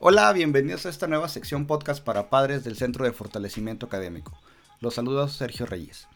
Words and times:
Hola, 0.00 0.32
bienvenidos 0.32 0.86
a 0.86 0.90
esta 0.90 1.08
nueva 1.08 1.28
sección 1.28 1.66
podcast 1.66 2.04
para 2.04 2.30
padres 2.30 2.62
del 2.62 2.76
Centro 2.76 3.04
de 3.04 3.10
Fortalecimiento 3.10 3.86
Académico. 3.86 4.32
Los 4.80 4.94
saluda 4.94 5.26
Sergio 5.26 5.66
Reyes. 5.66 6.06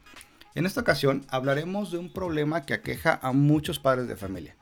En 0.55 0.67
esta 0.67 0.83
ocasión 0.83 1.27
hablaremos 1.29 1.91
de 1.91 1.99
un 1.99 2.13
problema 2.13 2.65
que 2.65 2.75
aqueja 2.75 3.19
a 3.21 3.33
muchos 3.33 3.81
padres 3.81 4.07
de 4.07 4.15
familia. 4.15 4.55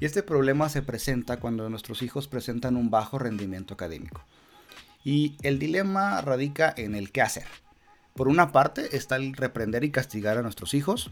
Y 0.00 0.06
este 0.06 0.22
problema 0.22 0.70
se 0.70 0.80
presenta 0.80 1.38
cuando 1.38 1.68
nuestros 1.68 2.00
hijos 2.00 2.28
presentan 2.28 2.76
un 2.76 2.88
bajo 2.88 3.18
rendimiento 3.18 3.74
académico. 3.74 4.24
Y 5.04 5.36
el 5.42 5.58
dilema 5.58 6.22
radica 6.22 6.72
en 6.74 6.94
el 6.94 7.12
qué 7.12 7.20
hacer. 7.20 7.44
Por 8.14 8.26
una 8.26 8.52
parte 8.52 8.96
está 8.96 9.16
el 9.16 9.34
reprender 9.34 9.84
y 9.84 9.90
castigar 9.90 10.38
a 10.38 10.42
nuestros 10.42 10.72
hijos, 10.72 11.10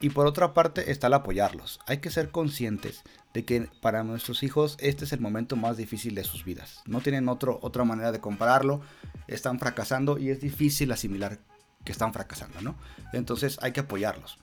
y 0.00 0.10
por 0.10 0.26
otra 0.26 0.54
parte 0.54 0.90
está 0.90 1.08
el 1.08 1.14
apoyarlos. 1.14 1.80
Hay 1.86 1.98
que 1.98 2.10
ser 2.10 2.30
conscientes 2.30 3.02
de 3.34 3.44
que 3.44 3.68
para 3.80 4.04
nuestros 4.04 4.42
hijos 4.42 4.76
este 4.80 5.04
es 5.04 5.12
el 5.12 5.20
momento 5.20 5.56
más 5.56 5.76
difícil 5.76 6.14
de 6.14 6.24
sus 6.24 6.44
vidas. 6.44 6.82
No 6.86 7.00
tienen 7.00 7.28
otro, 7.28 7.58
otra 7.62 7.84
manera 7.84 8.12
de 8.12 8.20
compararlo, 8.20 8.80
están 9.26 9.58
fracasando 9.58 10.18
y 10.18 10.30
es 10.30 10.40
difícil 10.40 10.92
asimilar 10.92 11.38
que 11.84 11.92
están 11.92 12.12
fracasando, 12.12 12.60
¿no? 12.60 12.76
Entonces 13.12 13.58
hay 13.62 13.72
que 13.72 13.80
apoyarlos. 13.80 14.38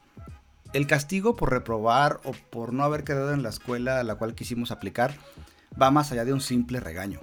El 0.73 0.88
castigo 0.88 1.36
por 1.36 1.52
reprobar 1.52 2.20
o 2.26 2.34
por 2.49 2.74
no 2.74 2.84
haber 2.84 3.04
quedado 3.04 3.34
en 3.34 3.44
la 3.44 3.49
escuela 3.49 3.99
a 3.99 4.04
la 4.04 4.16
cual 4.16 4.35
quisimos 4.35 4.72
aplicar 4.72 5.16
va 5.82 5.91
más 5.91 6.12
allá 6.12 6.26
de 6.26 6.34
un 6.34 6.41
simple 6.41 6.80
regaño. 6.82 7.22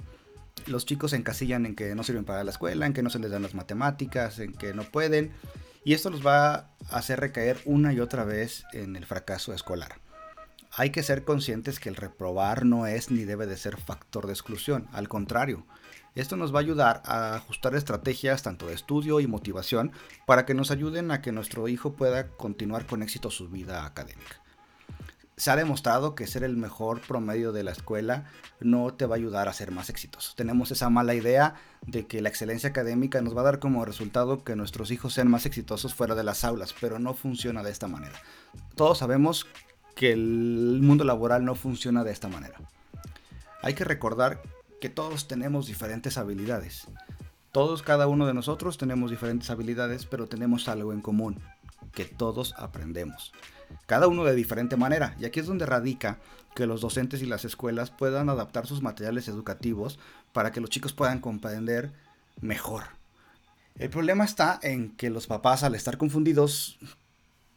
Los 0.67 0.87
chicos 0.87 1.11
se 1.11 1.17
encasillan 1.17 1.67
en 1.67 1.75
que 1.75 1.95
no 1.95 2.03
sirven 2.03 2.25
para 2.25 2.45
la 2.45 2.51
escuela, 2.51 2.87
en 2.87 2.93
que 2.93 3.03
no 3.03 3.11
se 3.11 3.19
les 3.19 3.31
dan 3.31 3.43
las 3.43 3.55
matemáticas, 3.55 4.39
en 4.39 4.53
que 4.53 4.73
no 4.73 4.85
pueden 4.85 5.33
y 5.85 5.95
esto 5.95 6.11
los 6.11 6.25
va 6.25 6.71
hacer 6.91 7.21
recaer 7.21 7.61
una 7.65 7.93
y 7.93 8.01
otra 8.01 8.25
vez 8.25 8.65
en 8.73 8.97
el 8.97 9.07
fracaso 9.07 9.53
escolar. 9.53 10.01
Hay 10.75 10.91
que 10.91 11.03
ser 11.03 11.25
conscientes 11.25 11.79
que 11.79 11.89
el 11.89 11.97
reprobar 11.97 12.65
no 12.65 12.87
es 12.87 13.11
ni 13.11 13.25
debe 13.25 13.47
de 13.47 13.57
ser 13.57 13.77
factor 13.77 14.27
de 14.27 14.33
exclusión, 14.33 14.89
al 14.93 15.09
contrario, 15.09 15.67
esto 16.15 16.37
nos 16.37 16.53
va 16.53 16.59
a 16.59 16.61
ayudar 16.61 17.03
a 17.07 17.37
ajustar 17.37 17.75
estrategias 17.75 18.43
tanto 18.43 18.67
de 18.67 18.75
estudio 18.75 19.21
y 19.21 19.27
motivación 19.27 19.93
para 20.27 20.45
que 20.45 20.53
nos 20.53 20.71
ayuden 20.71 21.11
a 21.11 21.23
que 21.23 21.33
nuestro 21.33 21.69
hijo 21.69 21.95
pueda 21.95 22.29
continuar 22.29 22.87
con 22.87 23.03
éxito 23.03 23.31
su 23.31 23.49
vida 23.49 23.87
académica 23.87 24.42
se 25.43 25.51
ha 25.51 25.57
demostrado 25.57 26.15
que 26.15 26.29
ser 26.29 26.45
el 26.45 26.57
mejor 26.57 27.01
promedio 27.01 27.51
de 27.51 27.65
la 27.65 27.73
escuela 27.73 28.27
no 28.61 28.95
te 28.95 29.07
va 29.07 29.17
a 29.17 29.19
ayudar 29.19 29.49
a 29.49 29.53
ser 29.53 29.73
más 29.73 29.91
exitoso. 29.91 30.35
Tenemos 30.37 30.71
esa 30.71 30.89
mala 30.89 31.17
idea 31.17 31.57
de 31.85 32.07
que 32.07 32.23
la 32.23 32.29
excelencia 32.29 32.69
académica 32.69 33.21
nos 33.23 33.37
va 33.37 33.41
a 33.41 33.47
dar 33.47 33.59
como 33.59 33.85
resultado 33.85 34.45
que 34.45 34.55
nuestros 34.55 34.93
hijos 34.93 35.15
sean 35.15 35.29
más 35.29 35.45
exitosos 35.45 35.95
fuera 35.95 36.15
de 36.15 36.23
las 36.23 36.45
aulas, 36.45 36.73
pero 36.81 37.01
no 37.01 37.13
funciona 37.15 37.65
de 37.65 37.73
esta 37.73 37.89
manera. 37.89 38.15
Todos 38.77 38.99
sabemos 38.99 39.49
que 39.97 40.13
el 40.13 40.79
mundo 40.81 41.03
laboral 41.03 41.45
no 41.45 41.57
funciona 41.57 42.05
de 42.05 42.13
esta 42.13 42.29
manera. 42.29 42.61
Hay 43.63 43.75
que 43.75 43.83
recordar 43.83 44.43
que 44.81 44.91
todos 44.91 45.27
tenemos 45.27 45.67
diferentes 45.67 46.19
habilidades. 46.19 46.87
Todos, 47.51 47.83
cada 47.83 48.07
uno 48.07 48.29
de 48.29 48.35
nosotros 48.35 48.79
tenemos 48.79 49.11
diferentes 49.11 49.51
habilidades, 49.51 50.07
pero 50.07 50.29
tenemos 50.29 50.69
algo 50.69 50.93
en 50.93 51.01
común, 51.01 51.41
que 51.93 52.05
todos 52.05 52.55
aprendemos 52.59 53.33
cada 53.87 54.09
uno 54.09 54.25
de 54.25 54.35
diferente 54.35 54.77
manera. 54.77 55.17
Y 55.19 55.25
aquí 55.25 55.41
es 55.41 55.47
donde 55.47 55.67
radica 55.67 56.19
que 56.55 56.67
los 56.67 56.81
docentes 56.81 57.23
y 57.23 57.27
las 57.27 57.45
escuelas 57.45 57.91
puedan 57.91 58.29
adaptar 58.29 58.67
sus 58.67 58.83
materiales 58.83 59.29
educativos 59.29 59.99
para 60.33 60.53
que 60.53 60.61
los 60.61 60.71
chicos 60.71 60.93
puedan 60.93 61.21
comprender 61.21 61.93
mejor. 62.41 62.85
El 63.79 63.91
problema 63.91 64.25
está 64.25 64.59
en 64.63 64.91
que 64.97 65.11
los 65.11 65.27
papás 65.27 65.63
al 65.63 65.75
estar 65.75 65.97
confundidos 65.97 66.79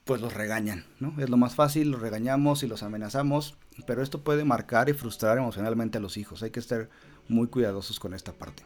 pues 0.06 0.22
los 0.22 0.34
regañan, 0.34 0.86
¿no? 1.00 1.16
Es 1.20 1.30
lo 1.30 1.38
más 1.38 1.56
fácil, 1.56 1.90
los 1.90 2.00
regañamos 2.00 2.62
y 2.62 2.68
los 2.68 2.84
amenazamos, 2.84 3.58
pero 3.88 4.04
esto 4.04 4.24
puede 4.24 4.46
marcar 4.46 4.88
y 4.88 4.94
frustrar 4.94 5.40
emocionalmente 5.40 5.98
a 5.98 6.02
los 6.02 6.18
hijos. 6.18 6.44
Hay 6.44 6.52
que 6.52 6.60
estar 6.60 6.90
muy 7.28 7.48
cuidadosos 7.48 8.00
con 8.00 8.14
esta 8.14 8.32
parte. 8.32 8.64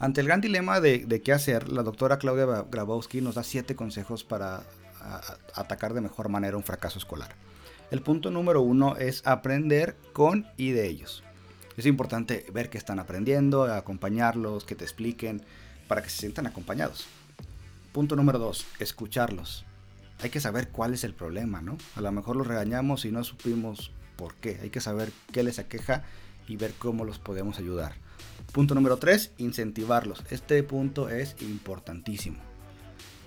Ante 0.00 0.20
el 0.20 0.26
gran 0.26 0.40
dilema 0.40 0.80
de, 0.80 1.06
de 1.06 1.22
qué 1.22 1.32
hacer, 1.32 1.68
la 1.68 1.84
doctora 1.84 2.18
Claudia 2.18 2.66
Grabowski 2.68 3.20
nos 3.20 3.36
da 3.36 3.44
siete 3.44 3.76
consejos 3.76 4.24
para 4.24 4.64
atacar 5.54 5.94
de 5.94 6.00
mejor 6.00 6.28
manera 6.28 6.56
un 6.56 6.62
fracaso 6.62 6.98
escolar. 6.98 7.34
El 7.90 8.00
punto 8.00 8.30
número 8.30 8.62
uno 8.62 8.96
es 8.96 9.26
aprender 9.26 9.96
con 10.12 10.46
y 10.56 10.70
de 10.70 10.88
ellos. 10.88 11.22
Es 11.76 11.86
importante 11.86 12.46
ver 12.52 12.70
que 12.70 12.78
están 12.78 12.98
aprendiendo, 12.98 13.64
acompañarlos, 13.64 14.64
que 14.64 14.74
te 14.74 14.84
expliquen, 14.84 15.42
para 15.88 16.02
que 16.02 16.10
se 16.10 16.18
sientan 16.18 16.46
acompañados. 16.46 17.06
Punto 17.92 18.16
número 18.16 18.38
dos, 18.38 18.66
escucharlos. 18.78 19.64
Hay 20.22 20.30
que 20.30 20.40
saber 20.40 20.68
cuál 20.68 20.94
es 20.94 21.04
el 21.04 21.14
problema, 21.14 21.60
¿no? 21.60 21.76
A 21.96 22.00
lo 22.00 22.12
mejor 22.12 22.36
los 22.36 22.46
regañamos 22.46 23.04
y 23.04 23.10
no 23.10 23.24
supimos 23.24 23.92
por 24.16 24.34
qué. 24.36 24.58
Hay 24.62 24.70
que 24.70 24.80
saber 24.80 25.12
qué 25.32 25.42
les 25.42 25.58
aqueja 25.58 26.04
y 26.48 26.56
ver 26.56 26.72
cómo 26.78 27.04
los 27.04 27.18
podemos 27.18 27.58
ayudar. 27.58 27.94
Punto 28.52 28.74
número 28.74 28.98
tres, 28.98 29.32
incentivarlos. 29.38 30.24
Este 30.30 30.62
punto 30.62 31.08
es 31.08 31.36
importantísimo 31.40 32.51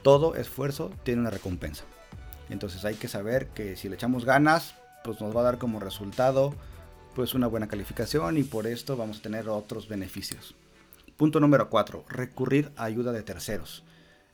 todo 0.06 0.36
esfuerzo 0.36 0.92
tiene 1.02 1.22
una 1.22 1.32
recompensa. 1.32 1.84
Entonces 2.52 2.86
hay 2.86 2.94
que 2.94 3.08
saber 3.08 3.48
que 3.48 3.76
si 3.76 3.90
le 3.90 3.96
echamos 3.96 4.24
ganas, 4.24 4.76
pues 5.04 5.20
nos 5.20 5.36
va 5.36 5.42
a 5.42 5.46
dar 5.46 5.58
como 5.58 5.80
resultado 5.80 6.54
pues 7.16 7.34
una 7.34 7.48
buena 7.48 7.68
calificación 7.68 8.38
y 8.38 8.44
por 8.44 8.68
esto 8.68 8.98
vamos 8.98 9.18
a 9.18 9.22
tener 9.24 9.50
otros 9.50 9.88
beneficios. 9.88 10.54
Punto 11.18 11.40
número 11.40 11.72
4. 11.72 12.06
Recurrir 12.08 12.72
a 12.76 12.84
ayuda 12.84 13.12
de 13.14 13.24
terceros. 13.24 13.84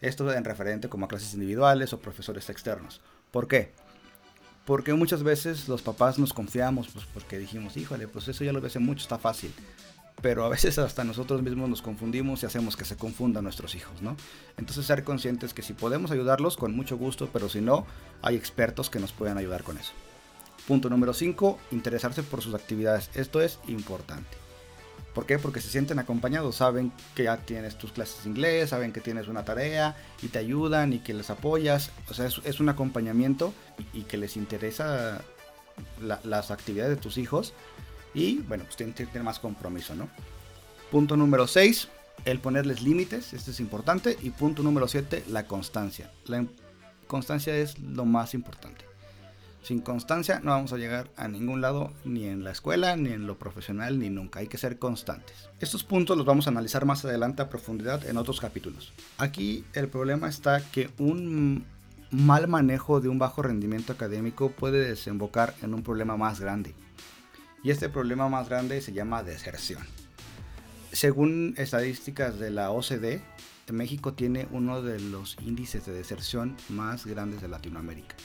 Esto 0.02 0.30
en 0.34 0.44
referente 0.44 0.90
como 0.90 1.06
a 1.06 1.08
clases 1.08 1.36
individuales 1.36 1.94
o 1.94 2.02
profesores 2.02 2.50
externos. 2.50 3.00
¿Por 3.32 3.48
qué? 3.48 3.72
Porque 4.66 4.94
muchas 4.94 5.24
veces 5.24 5.70
los 5.70 5.82
papás 5.82 6.20
nos 6.20 6.34
confiamos 6.34 6.90
pues 6.90 7.06
porque 7.14 7.40
dijimos, 7.40 7.78
híjole, 7.78 8.10
pues 8.10 8.28
eso 8.28 8.44
ya 8.44 8.52
lo 8.52 8.60
ves 8.60 8.78
mucho, 8.78 9.04
está 9.04 9.18
fácil 9.18 9.54
pero 10.22 10.46
a 10.46 10.50
veces 10.50 10.78
hasta 10.78 11.04
nosotros 11.04 11.42
mismos 11.42 11.70
nos 11.70 11.82
confundimos 11.82 12.44
y 12.44 12.46
hacemos 12.46 12.78
que 12.78 12.86
se 12.86 12.96
confundan 12.96 13.44
nuestros 13.44 13.76
hijos, 13.76 14.02
¿no? 14.02 14.16
Entonces 14.58 14.86
ser 14.86 15.04
conscientes 15.04 15.54
que 15.54 15.62
si 15.62 15.74
podemos 15.74 16.12
ayudarlos, 16.12 16.58
con 16.58 16.76
mucho 16.76 16.98
gusto, 16.98 17.30
pero 17.32 17.50
si 17.50 17.62
no, 17.62 17.86
hay 18.22 18.36
expertos 18.36 18.90
que 18.90 19.00
nos 19.00 19.12
pueden 19.12 19.38
ayudar 19.38 19.64
con 19.64 19.78
eso. 19.78 19.94
Punto 20.68 20.90
número 20.90 21.14
5, 21.14 21.60
interesarse 21.72 22.24
por 22.24 22.42
sus 22.42 22.54
actividades. 22.54 23.10
Esto 23.16 23.42
es 23.42 23.60
importante. 23.68 24.30
¿Por 25.14 25.26
qué? 25.26 25.40
Porque 25.40 25.60
se 25.60 25.70
sienten 25.70 26.00
acompañados, 26.00 26.56
saben 26.56 26.94
que 27.16 27.24
ya 27.24 27.38
tienes 27.38 27.78
tus 27.78 27.92
clases 27.92 28.24
de 28.24 28.30
inglés, 28.30 28.70
saben 28.70 28.94
que 28.94 29.02
tienes 29.02 29.28
una 29.28 29.44
tarea 29.44 29.98
y 30.22 30.28
te 30.28 30.40
ayudan 30.40 30.94
y 30.94 31.00
que 31.00 31.14
les 31.14 31.30
apoyas. 31.30 31.92
O 32.10 32.14
sea, 32.14 32.28
es, 32.28 32.60
un 32.60 32.70
acompañamiento 32.70 33.54
y, 33.94 34.04
que 34.04 34.16
les 34.16 34.38
interesa 34.38 35.22
las 36.00 36.52
actividades 36.52 36.96
de 36.96 37.02
tus 37.02 37.18
hijos 37.18 37.54
y 38.14 38.40
bueno, 38.40 38.64
pues 38.66 38.76
tienen 38.76 38.94
que 38.94 39.06
tener 39.06 39.24
más 39.24 39.40
compromiso, 39.40 39.96
¿no? 39.96 40.10
Punto 40.92 41.16
número 41.16 41.48
6, 41.48 41.88
el 42.26 42.40
ponerles 42.40 42.82
límites, 42.82 43.34
esto 43.34 43.52
es 43.52 43.60
importante. 43.60 44.18
Y 44.22 44.30
punto 44.32 44.64
número 44.64 44.88
7, 44.88 45.26
la 45.30 45.48
constancia. 45.48 46.12
La 46.26 46.46
constancia 47.08 47.56
es 47.56 47.80
lo 47.80 48.06
más 48.06 48.34
importante. 48.34 48.86
Sin 49.64 49.80
constancia 49.80 50.40
no 50.40 50.52
vamos 50.52 50.74
a 50.74 50.78
llegar 50.78 51.12
a 51.18 51.28
ningún 51.28 51.62
lado, 51.62 51.94
ni 52.04 52.26
en 52.26 52.44
la 52.44 52.52
escuela, 52.52 52.96
ni 52.96 53.12
en 53.12 53.28
lo 53.28 53.38
profesional, 53.38 54.00
ni 54.00 54.10
nunca. 54.10 54.40
Hay 54.40 54.48
que 54.48 54.58
ser 54.58 54.80
constantes. 54.80 55.50
Estos 55.60 55.84
puntos 55.84 56.18
los 56.18 56.26
vamos 56.26 56.48
a 56.48 56.50
analizar 56.50 56.86
más 56.86 57.06
adelante 57.06 57.44
a 57.44 57.50
profundidad 57.50 58.06
en 58.08 58.18
otros 58.18 58.42
capítulos. 58.42 58.92
Aquí 59.18 59.64
el 59.74 59.88
problema 59.88 60.28
está 60.28 60.62
que 60.72 60.90
un 60.98 61.64
mal 62.10 62.48
manejo 62.48 63.00
de 63.02 63.10
un 63.10 63.20
bajo 63.20 63.44
rendimiento 63.44 63.94
académico 63.94 64.52
puede 64.52 64.86
desembocar 64.88 65.54
en 65.62 65.74
un 65.74 65.84
problema 65.84 66.18
más 66.18 66.40
grande. 66.40 66.74
Y 67.64 67.72
este 67.72 67.90
problema 67.90 68.28
más 68.30 68.50
grande 68.50 68.82
se 68.82 68.94
llama 68.94 69.24
deserción. 69.24 69.84
Según 70.92 71.54
estadísticas 71.58 72.40
de 72.40 72.52
la 72.52 72.72
OCDE, 72.72 73.22
México 73.72 74.14
tiene 74.14 74.48
uno 74.52 74.82
de 74.82 75.00
los 75.00 75.38
índices 75.42 75.86
de 75.86 75.94
deserción 75.94 76.56
más 76.70 77.06
grandes 77.06 77.42
de 77.42 77.48
Latinoamérica. 77.48 78.16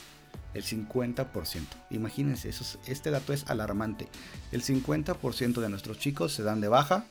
El 0.53 0.63
50%. 0.63 1.61
Imagínense, 1.91 2.49
eso 2.49 2.79
este 2.87 3.11
dato 3.11 3.33
es 3.33 3.47
alarmante. 3.47 4.07
El 4.51 4.63
50% 4.63 5.61
de 5.61 5.69
nuestros 5.69 5.99
chicos 5.99 6.33
se 6.33 6.43
dan 6.43 6.61
de 6.61 6.67
baja 6.67 7.05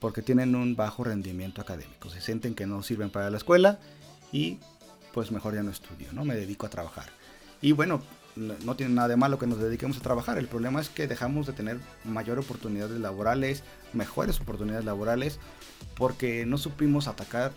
porque 0.00 0.22
tienen 0.22 0.54
un 0.54 0.76
bajo 0.76 1.04
rendimiento 1.04 1.60
académico. 1.60 2.10
Se 2.10 2.20
sienten 2.20 2.54
que 2.54 2.66
no 2.66 2.82
sirven 2.82 3.10
para 3.10 3.30
la 3.30 3.36
escuela 3.36 3.78
y 4.32 4.58
pues 5.12 5.30
mejor 5.30 5.54
ya 5.54 5.62
no 5.62 5.70
estudio, 5.70 6.12
¿no? 6.12 6.24
Me 6.24 6.34
dedico 6.34 6.66
a 6.66 6.70
trabajar. 6.70 7.06
Y 7.60 7.72
bueno, 7.72 8.02
no, 8.36 8.76
tiene 8.76 8.94
nada 8.94 9.08
de 9.08 9.16
malo 9.16 9.38
que 9.38 9.46
nos 9.46 9.58
dediquemos 9.58 9.96
a 9.96 10.00
trabajar. 10.00 10.38
El 10.38 10.48
problema 10.48 10.80
es 10.80 10.88
que 10.88 11.06
dejamos 11.06 11.46
de 11.46 11.52
tener 11.52 11.78
mayores 12.04 12.44
oportunidades 12.44 12.98
laborales, 13.00 13.62
mejores 13.92 14.40
oportunidades 14.40 14.84
laborales, 14.84 15.38
porque 15.96 16.44
no 16.46 16.58
supimos 16.58 17.06
atacar 17.06 17.52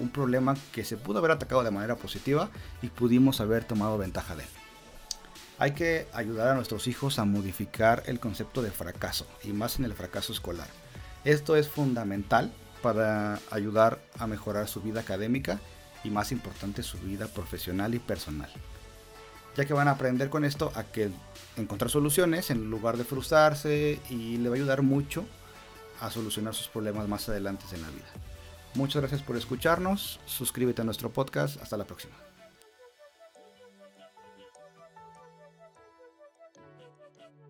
un 0.00 0.10
problema 0.10 0.56
que 0.72 0.84
se 0.84 0.96
pudo 0.96 1.18
haber 1.18 1.32
atacado 1.32 1.62
de 1.62 1.70
manera 1.70 1.96
positiva 1.96 2.50
y 2.82 2.88
pudimos 2.88 3.40
haber 3.40 3.64
tomado 3.64 3.98
ventaja 3.98 4.36
de 4.36 4.44
él. 4.44 4.48
Hay 5.58 5.72
que 5.72 6.06
ayudar 6.12 6.48
a 6.48 6.54
nuestros 6.54 6.86
hijos 6.86 7.18
a 7.18 7.24
modificar 7.24 8.04
el 8.06 8.20
concepto 8.20 8.62
de 8.62 8.70
fracaso 8.70 9.26
y 9.42 9.52
más 9.52 9.78
en 9.78 9.84
el 9.84 9.92
fracaso 9.92 10.32
escolar. 10.32 10.68
Esto 11.24 11.56
es 11.56 11.68
fundamental 11.68 12.52
para 12.80 13.40
ayudar 13.50 14.00
a 14.18 14.28
mejorar 14.28 14.68
su 14.68 14.80
vida 14.80 15.00
académica 15.00 15.58
y 16.04 16.10
más 16.10 16.30
importante 16.30 16.84
su 16.84 16.96
vida 16.98 17.26
profesional 17.26 17.92
y 17.94 17.98
personal. 17.98 18.50
Ya 19.58 19.64
que 19.64 19.74
van 19.74 19.88
a 19.88 19.92
aprender 19.92 20.30
con 20.30 20.44
esto 20.44 20.70
a 20.76 20.84
que 20.84 21.10
encontrar 21.56 21.90
soluciones 21.90 22.50
en 22.50 22.70
lugar 22.70 22.96
de 22.96 23.02
frustrarse 23.02 23.98
y 24.08 24.36
le 24.36 24.48
va 24.48 24.54
a 24.54 24.56
ayudar 24.56 24.82
mucho 24.82 25.24
a 26.00 26.12
solucionar 26.12 26.54
sus 26.54 26.68
problemas 26.68 27.08
más 27.08 27.28
adelante 27.28 27.64
en 27.72 27.82
la 27.82 27.90
vida. 27.90 28.06
Muchas 28.74 29.02
gracias 29.02 29.20
por 29.20 29.36
escucharnos, 29.36 30.20
suscríbete 30.26 30.82
a 30.82 30.84
nuestro 30.84 31.10
podcast, 31.10 31.60
hasta 31.60 31.76
la 31.76 31.84
próxima. 31.84 32.27